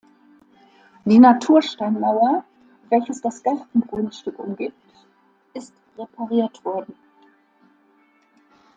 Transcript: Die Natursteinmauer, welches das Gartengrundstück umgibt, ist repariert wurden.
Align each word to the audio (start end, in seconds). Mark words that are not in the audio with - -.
Die 1.05 1.19
Natursteinmauer, 1.19 2.43
welches 2.89 3.21
das 3.21 3.43
Gartengrundstück 3.43 4.39
umgibt, 4.39 4.73
ist 5.53 5.75
repariert 5.95 6.65
wurden. 6.65 6.95